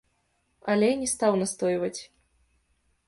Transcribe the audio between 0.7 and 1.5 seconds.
Але не стаў